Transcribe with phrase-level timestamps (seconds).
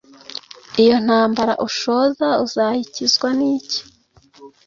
[0.83, 3.79] iyo ntambara ushoza uzayikizwa niki